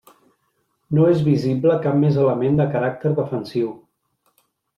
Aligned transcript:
No 0.97 1.03
és 1.15 1.21
visible 1.27 1.75
cap 1.83 1.99
més 2.05 2.17
element 2.23 2.57
de 2.63 2.67
caràcter 2.73 3.13
defensiu. 3.21 3.71